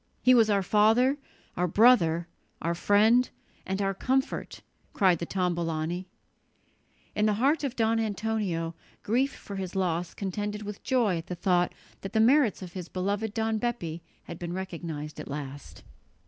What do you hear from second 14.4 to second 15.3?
recognized at